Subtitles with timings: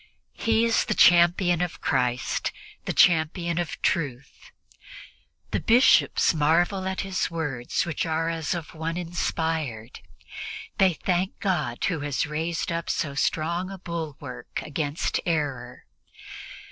[0.33, 2.51] He is the champion of Christ,
[2.85, 4.49] the champion of the truth.
[5.51, 9.99] The Bishops marvel at his words, which are as of one inspired;
[10.79, 15.85] they thank God who has raised up so strong a bulwark against error.